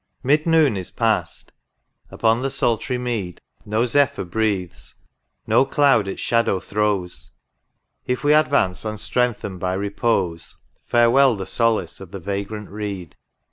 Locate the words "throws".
6.59-7.29